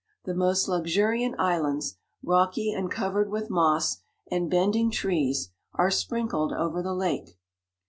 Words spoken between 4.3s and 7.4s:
and bending trees, are sprinkled over the lake.